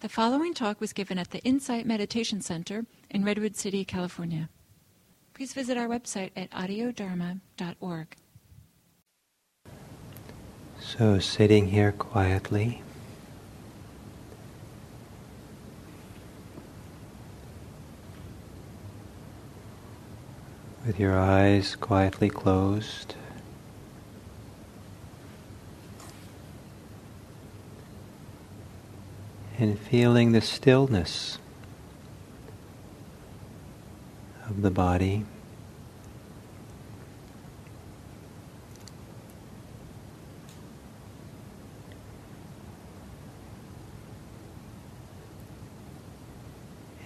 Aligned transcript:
The 0.00 0.08
following 0.08 0.54
talk 0.54 0.80
was 0.80 0.94
given 0.94 1.18
at 1.18 1.30
the 1.30 1.40
Insight 1.40 1.84
Meditation 1.84 2.40
Center 2.40 2.86
in 3.10 3.22
Redwood 3.22 3.54
City, 3.54 3.84
California. 3.84 4.48
Please 5.34 5.52
visit 5.52 5.76
our 5.76 5.88
website 5.88 6.30
at 6.34 6.50
audiodharma.org. 6.52 8.16
So, 10.80 11.18
sitting 11.18 11.66
here 11.66 11.92
quietly, 11.92 12.80
with 20.86 20.98
your 20.98 21.18
eyes 21.18 21.76
quietly 21.76 22.30
closed. 22.30 23.16
And 29.60 29.78
feeling 29.78 30.32
the 30.32 30.40
stillness 30.40 31.38
of 34.48 34.62
the 34.62 34.70
body. 34.70 35.24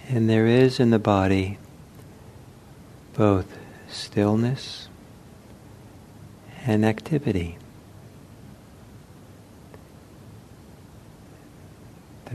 And 0.07 0.29
there 0.29 0.47
is 0.47 0.79
in 0.79 0.91
the 0.91 0.99
body 0.99 1.57
both 3.15 3.57
stillness 3.89 4.87
and 6.65 6.85
activity. 6.85 7.57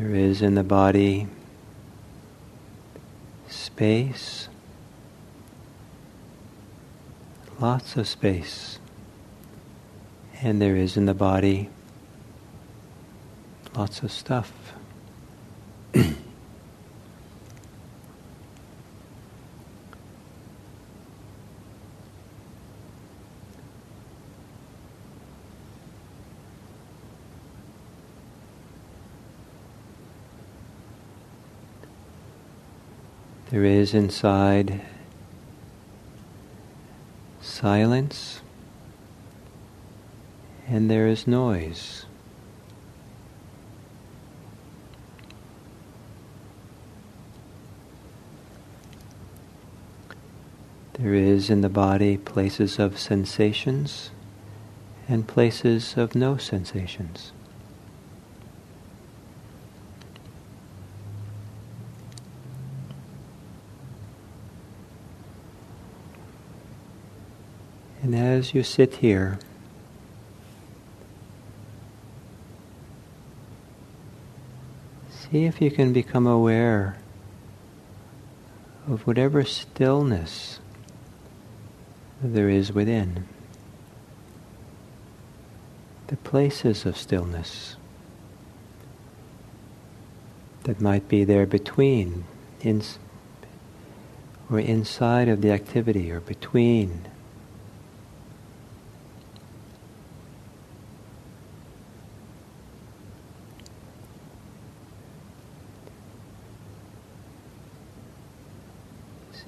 There 0.00 0.14
is 0.14 0.40
in 0.40 0.54
the 0.54 0.64
body 0.64 1.26
space, 3.48 4.48
lots 7.60 7.96
of 7.98 8.08
space, 8.08 8.78
and 10.40 10.58
there 10.58 10.74
is 10.74 10.96
in 10.96 11.04
the 11.04 11.12
body 11.12 11.68
lots 13.76 14.02
of 14.02 14.10
stuff. 14.10 14.72
There 33.50 33.64
is 33.64 33.94
inside 33.94 34.80
silence 37.40 38.42
and 40.68 40.88
there 40.88 41.08
is 41.08 41.26
noise. 41.26 42.06
There 50.92 51.14
is 51.14 51.50
in 51.50 51.60
the 51.60 51.68
body 51.68 52.18
places 52.18 52.78
of 52.78 53.00
sensations 53.00 54.10
and 55.08 55.26
places 55.26 55.96
of 55.96 56.14
no 56.14 56.36
sensations. 56.36 57.32
And 68.02 68.14
as 68.40 68.54
you 68.54 68.62
sit 68.62 68.94
here, 68.94 69.38
see 75.10 75.44
if 75.44 75.60
you 75.60 75.70
can 75.70 75.92
become 75.92 76.26
aware 76.26 76.96
of 78.88 79.06
whatever 79.06 79.44
stillness 79.44 80.58
there 82.22 82.48
is 82.48 82.72
within. 82.72 83.26
The 86.06 86.16
places 86.16 86.86
of 86.86 86.96
stillness 86.96 87.76
that 90.64 90.80
might 90.80 91.08
be 91.08 91.24
there 91.24 91.44
between, 91.44 92.24
in, 92.62 92.82
or 94.50 94.58
inside 94.58 95.28
of 95.28 95.42
the 95.42 95.50
activity, 95.50 96.10
or 96.10 96.20
between 96.20 97.02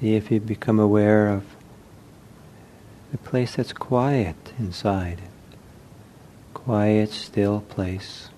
See 0.02 0.16
if 0.16 0.32
you 0.32 0.40
become 0.40 0.80
aware 0.80 1.28
of 1.28 1.44
the 3.12 3.18
place 3.18 3.54
that's 3.54 3.72
quiet 3.72 4.34
inside. 4.58 5.20
Quiet, 6.54 7.10
still 7.10 7.60
place. 7.60 8.28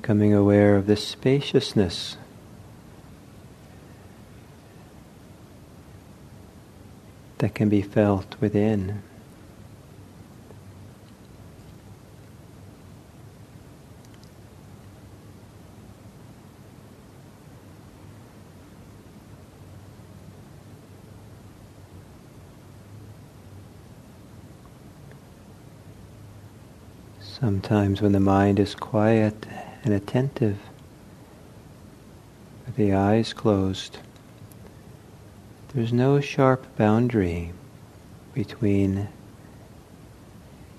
Becoming 0.00 0.32
aware 0.32 0.76
of 0.76 0.86
this 0.86 1.06
spaciousness 1.06 2.16
that 7.36 7.54
can 7.54 7.68
be 7.68 7.82
felt 7.82 8.34
within. 8.40 9.02
Sometimes 27.20 28.00
when 28.00 28.12
the 28.12 28.20
mind 28.20 28.58
is 28.58 28.74
quiet 28.74 29.46
and 29.84 29.94
attentive, 29.94 30.58
with 32.66 32.76
the 32.76 32.92
eyes 32.92 33.32
closed. 33.32 33.98
There's 35.74 35.92
no 35.92 36.20
sharp 36.20 36.76
boundary 36.76 37.52
between 38.34 39.08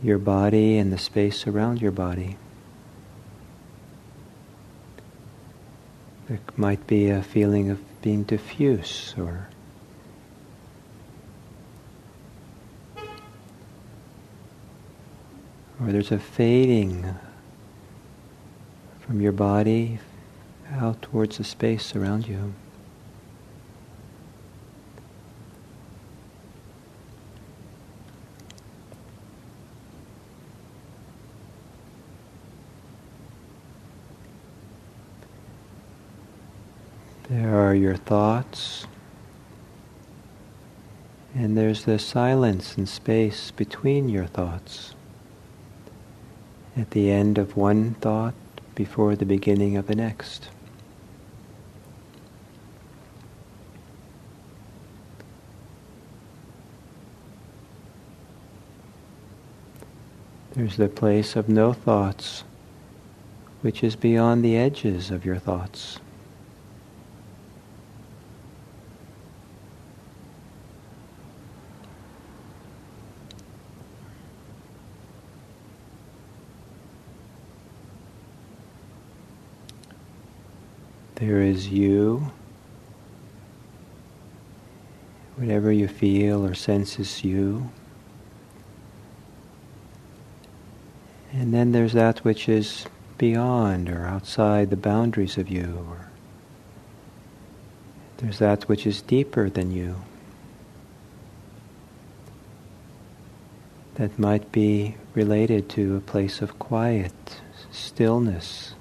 your 0.04 0.18
body 0.18 0.78
and 0.78 0.92
the 0.92 0.98
space 0.98 1.48
around 1.48 1.82
your 1.82 1.92
body. 1.92 2.38
There 6.28 6.40
might 6.56 6.86
be 6.88 7.10
a 7.10 7.22
feeling 7.22 7.70
of 7.70 7.80
being 8.02 8.24
diffuse 8.24 9.14
or 9.18 9.48
or 15.80 15.92
there's 15.92 16.12
a 16.12 16.20
fading 16.20 17.16
from 19.12 19.20
your 19.20 19.34
body 19.34 20.00
out 20.72 21.02
towards 21.02 21.38
the 21.38 21.44
space 21.44 21.98
around 21.98 22.26
you. 22.26 22.54
There 37.30 37.54
are 37.54 37.76
your 37.76 37.98
thoughts, 37.98 38.88
and 41.36 41.58
there's 41.58 41.84
the 41.84 42.00
silence 42.00 42.78
and 42.78 42.88
space 42.88 43.52
between 43.52 44.08
your 44.08 44.28
thoughts. 44.28 44.96
At 46.78 46.92
the 46.92 47.12
end 47.12 47.38
of 47.38 47.58
one 47.58 47.96
thought, 47.96 48.36
before 48.76 49.16
the 49.16 49.26
beginning 49.26 49.78
of 49.78 49.88
the 49.88 49.96
next. 49.96 50.50
There's 60.54 60.78
the 60.78 60.90
place 60.90 61.36
of 61.36 61.48
no 61.48 61.72
thoughts, 61.72 62.44
which 63.62 63.84
is 63.84 63.96
beyond 63.96 64.44
the 64.44 64.58
edges 64.58 65.10
of 65.10 65.26
your 65.26 65.38
thoughts. 65.38 66.00
There 81.22 81.44
is 81.44 81.70
you, 81.70 82.32
whatever 85.36 85.72
you 85.72 85.88
feel 85.88 86.44
or 86.44 86.56
sense 86.56 86.98
is 86.98 87.24
you. 87.24 87.70
And 91.32 91.54
then 91.54 91.74
there's 91.74 91.94
that 91.94 92.26
which 92.26 92.50
is 92.50 92.88
beyond 93.20 93.88
or 93.88 94.08
outside 94.08 94.72
the 94.72 94.76
boundaries 94.76 95.38
of 95.38 95.48
you, 95.48 95.86
or 95.88 96.10
there's 98.18 98.40
that 98.40 98.68
which 98.68 98.88
is 98.88 99.04
deeper 99.04 99.48
than 99.48 99.72
you. 99.72 99.98
That 103.94 104.18
might 104.18 104.52
be 104.52 104.98
related 105.14 105.70
to 105.70 105.98
a 105.98 106.02
place 106.02 106.42
of 106.42 106.58
quiet, 106.58 107.14
stillness 107.72 108.74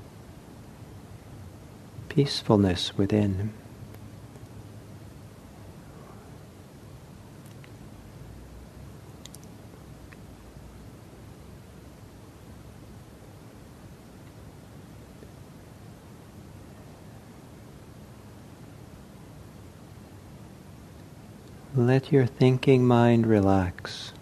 peacefulness 2.11 2.99
within. 2.99 3.53
Let 21.77 22.11
your 22.11 22.27
thinking 22.27 22.87
mind 22.87 23.27
relax. 23.27 24.13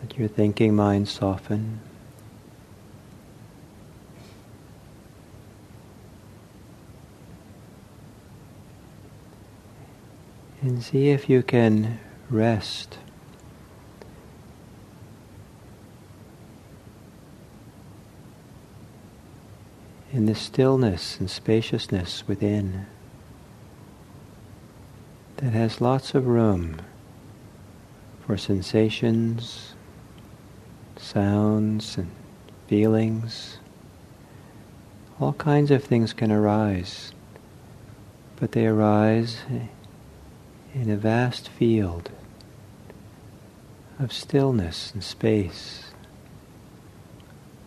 Let 0.00 0.18
your 0.18 0.28
thinking 0.28 0.74
mind 0.74 1.08
soften. 1.08 1.80
And 10.72 10.82
see 10.82 11.10
if 11.10 11.28
you 11.28 11.42
can 11.42 12.00
rest. 12.30 12.96
In 20.14 20.24
the 20.24 20.34
stillness 20.34 21.20
and 21.20 21.30
spaciousness 21.30 22.26
within 22.26 22.86
that 25.36 25.52
has 25.52 25.82
lots 25.82 26.14
of 26.14 26.26
room 26.26 26.80
for 28.26 28.38
sensations, 28.38 29.74
sounds, 30.96 31.98
and 31.98 32.10
feelings. 32.66 33.58
All 35.20 35.34
kinds 35.34 35.70
of 35.70 35.84
things 35.84 36.14
can 36.14 36.32
arise, 36.32 37.12
but 38.36 38.52
they 38.52 38.66
arise 38.66 39.36
in 40.74 40.90
a 40.90 40.96
vast 40.96 41.48
field 41.48 42.10
of 43.98 44.12
stillness 44.12 44.92
and 44.92 45.04
space, 45.04 45.92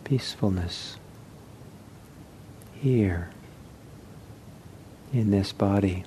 peacefulness 0.04 0.98
here 2.74 3.30
in 5.14 5.32
this 5.32 5.52
body. 5.52 6.04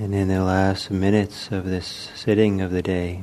And 0.00 0.14
in 0.14 0.28
the 0.28 0.42
last 0.42 0.90
minutes 0.90 1.52
of 1.52 1.66
this 1.66 2.08
sitting 2.14 2.62
of 2.62 2.70
the 2.70 2.80
day, 2.80 3.22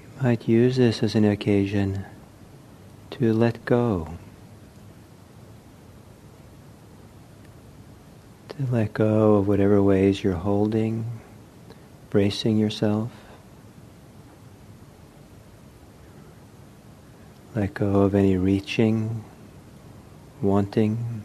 you 0.00 0.22
might 0.22 0.46
use 0.46 0.76
this 0.76 1.02
as 1.02 1.16
an 1.16 1.24
occasion 1.24 2.04
to 3.10 3.32
let 3.32 3.64
go. 3.64 4.18
To 8.50 8.66
let 8.70 8.94
go 8.94 9.34
of 9.34 9.48
whatever 9.48 9.82
ways 9.82 10.22
you're 10.22 10.34
holding, 10.34 11.04
bracing 12.08 12.56
yourself. 12.56 13.10
Let 17.56 17.74
go 17.74 18.02
of 18.02 18.14
any 18.14 18.36
reaching, 18.36 19.24
wanting, 20.40 21.24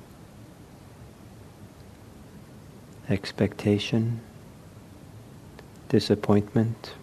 expectation, 3.10 4.20
disappointment. 5.90 6.94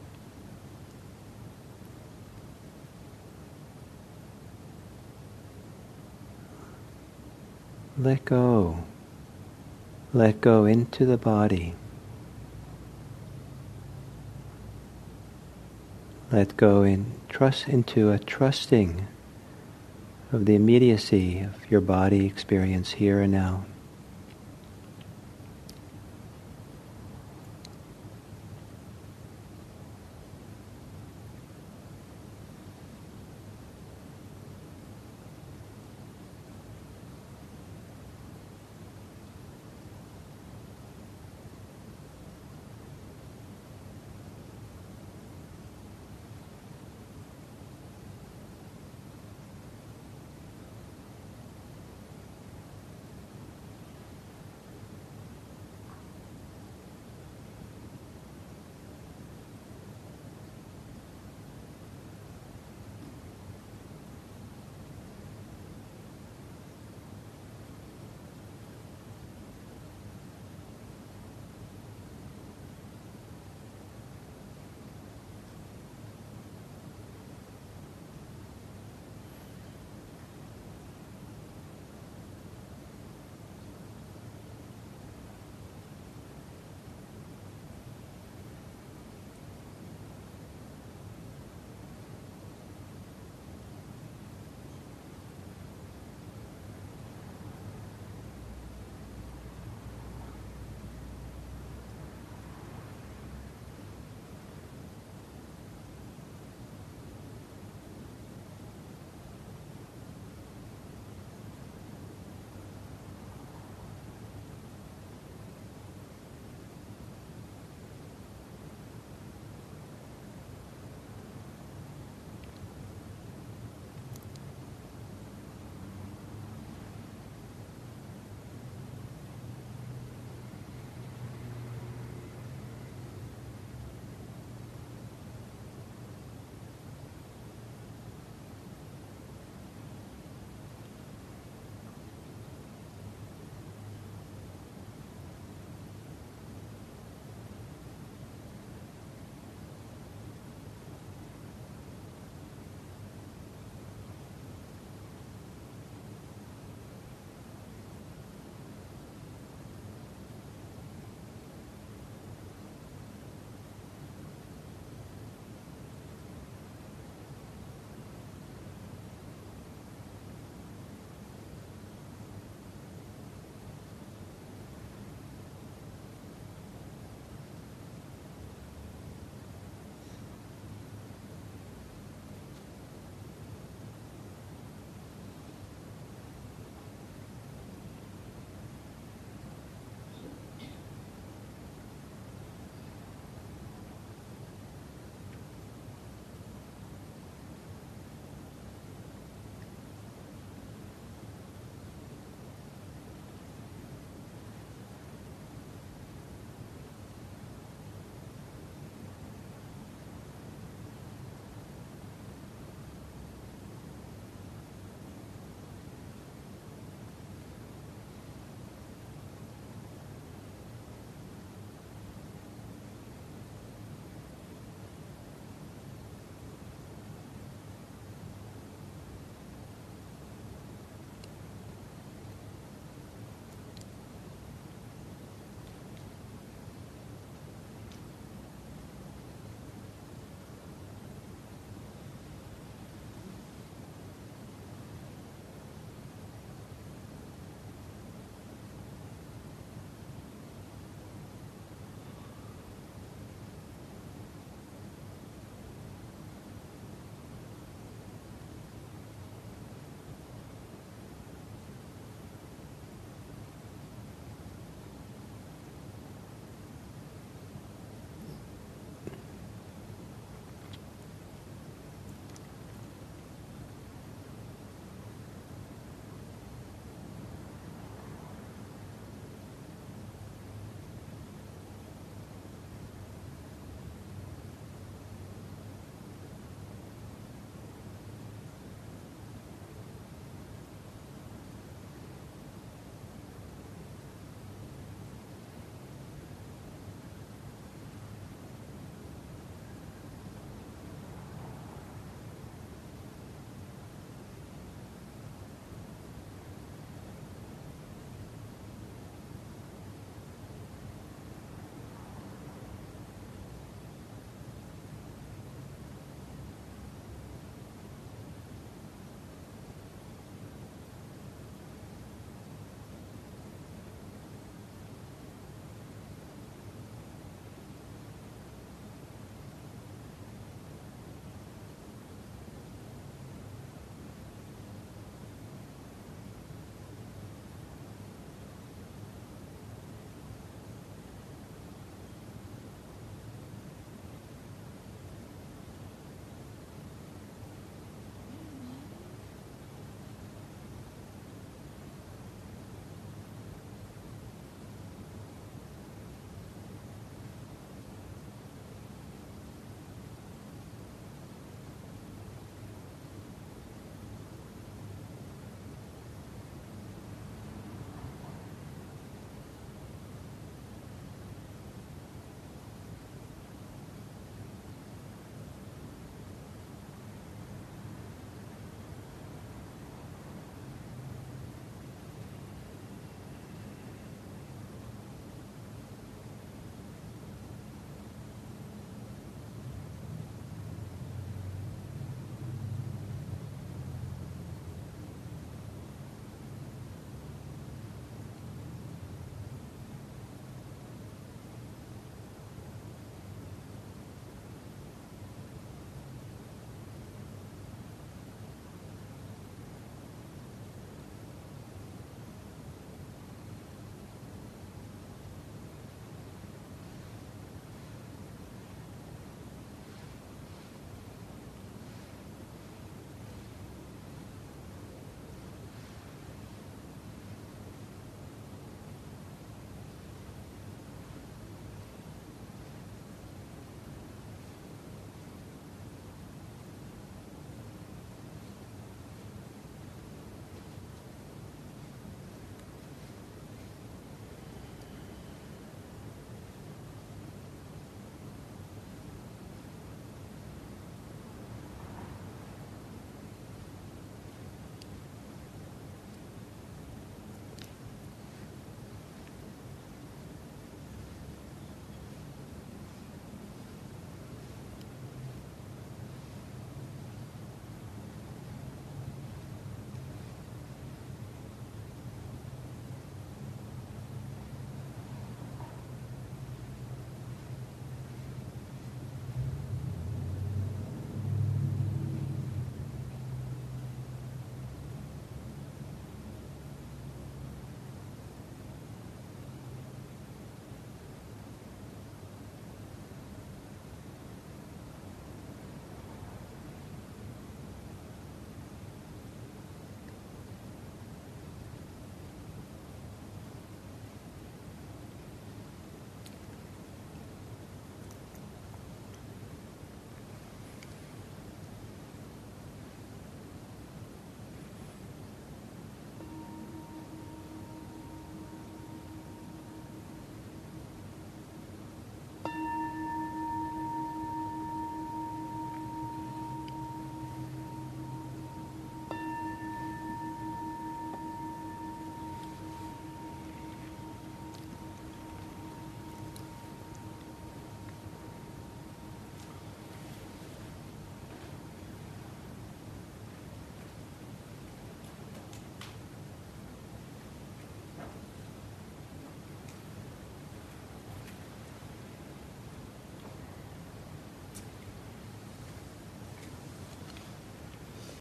Let 7.97 8.25
go. 8.25 8.85
Let 10.13 10.41
go 10.41 10.65
into 10.65 11.07
the 11.07 11.17
body. 11.17 11.75
Let 16.31 16.57
go 16.57 16.83
in 16.83 17.21
trust 17.29 17.69
into 17.69 18.11
a 18.11 18.19
trusting 18.19 19.07
of 20.33 20.47
the 20.47 20.55
immediacy 20.55 21.41
of 21.41 21.71
your 21.71 21.81
body 21.81 22.27
experience 22.27 22.93
here 22.93 23.21
and 23.21 23.33
now. 23.33 23.65